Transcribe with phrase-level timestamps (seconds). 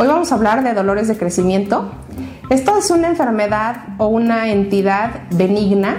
[0.00, 1.90] Hoy vamos a hablar de dolores de crecimiento.
[2.50, 5.96] Esto es una enfermedad o una entidad benigna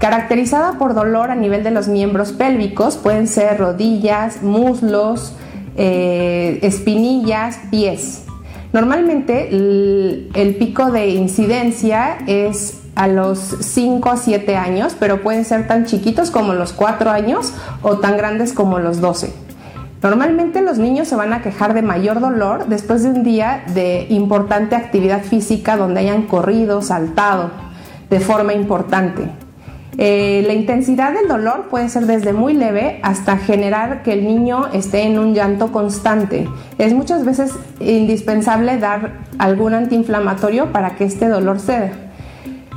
[0.00, 5.36] caracterizada por dolor a nivel de los miembros pélvicos, pueden ser rodillas, muslos,
[5.76, 8.24] eh, espinillas, pies.
[8.72, 15.68] Normalmente el, pico de incidencia es a los 5 a 7 años, pero pueden ser
[15.68, 19.49] tan chiquitos como los 4 años o tan grandes como los 12.
[20.02, 24.06] Normalmente los niños se van a quejar de mayor dolor después de un día de
[24.08, 27.50] importante actividad física donde hayan corrido, saltado
[28.08, 29.28] de forma importante.
[29.98, 34.68] Eh, la intensidad del dolor puede ser desde muy leve hasta generar que el niño
[34.72, 36.48] esté en un llanto constante.
[36.78, 42.09] Es muchas veces indispensable dar algún antiinflamatorio para que este dolor ceda.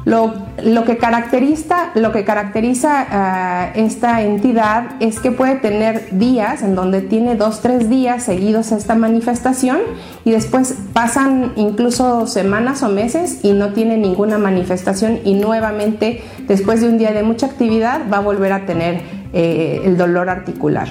[0.05, 0.33] Lo,
[0.85, 7.61] que caracteriza, lo a esta entidad es que puede tener días en donde tiene dos,
[7.61, 9.79] tres días seguidos esta manifestación
[10.25, 16.81] y después pasan incluso semanas o meses y no tiene ninguna manifestación y nuevamente después
[16.81, 19.01] de un día de mucha actividad va a volver a tener
[19.31, 20.89] eh, el dolor articular.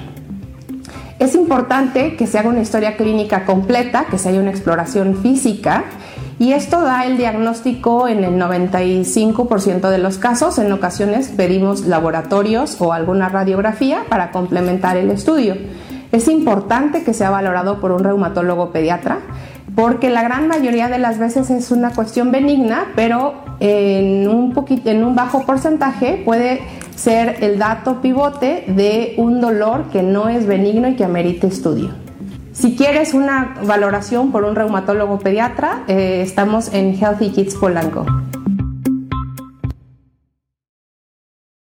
[1.18, 5.84] Es importante que se haga una historia clínica completa, que se haya una exploración física
[6.42, 10.58] y esto da el diagnóstico en el 95% de los casos.
[10.58, 15.54] En ocasiones pedimos laboratorios o alguna radiografía para complementar el estudio.
[16.10, 19.20] Es importante que sea valorado por un reumatólogo pediatra
[19.76, 24.52] porque la gran mayoría de las veces es una cuestión benigna, pero en un,
[24.84, 26.60] en un bajo porcentaje puede
[26.96, 31.90] ser el dato pivote de un dolor que no es benigno y que amerite estudio.
[32.52, 38.04] Si quieres una valoración por un reumatólogo pediatra, eh, estamos en Healthy Kids Polanco.